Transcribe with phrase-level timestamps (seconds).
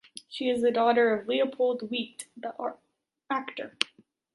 [0.27, 2.55] She is the daughter of Leopold Witte, the
[3.29, 3.77] actor.